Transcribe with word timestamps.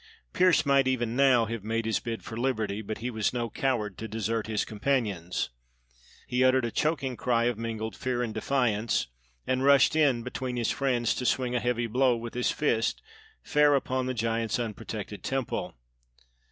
Pearse 0.33 0.65
might 0.65 0.87
even 0.87 1.15
now 1.15 1.45
have 1.45 1.63
made 1.63 1.85
his 1.85 1.99
bid 1.99 2.23
for 2.23 2.35
liberty; 2.35 2.81
but 2.81 2.97
he 2.97 3.11
was 3.11 3.33
no 3.33 3.51
coward 3.51 3.99
to 3.99 4.07
desert 4.07 4.47
his 4.47 4.65
companions. 4.65 5.51
He 6.25 6.43
uttered 6.43 6.65
a 6.65 6.71
choking 6.71 7.15
cry 7.15 7.43
of 7.43 7.55
mingled 7.59 7.95
fear 7.95 8.23
and 8.23 8.33
defiance, 8.33 9.09
and 9.45 9.63
rushed 9.63 9.95
in 9.95 10.23
between 10.23 10.57
his 10.57 10.71
friends 10.71 11.13
to 11.13 11.25
swing 11.27 11.53
a 11.53 11.59
heavy 11.59 11.85
blow 11.85 12.17
with 12.17 12.33
his 12.33 12.49
fist 12.49 12.99
fair 13.43 13.75
upon 13.75 14.07
the 14.07 14.15
giant's 14.15 14.57
unprotected 14.57 15.23
temple. 15.23 15.75